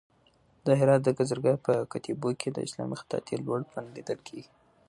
د 0.65 0.67
هرات 0.79 1.01
د 1.03 1.09
گازرګاه 1.17 1.63
په 1.65 1.73
کتيبو 1.91 2.29
کې 2.39 2.49
د 2.51 2.57
اسلامي 2.67 2.95
خطاطۍ 3.01 3.35
لوړ 3.45 3.61
فن 3.71 3.85
لیدل 3.95 4.19
کېږي. 4.27 4.51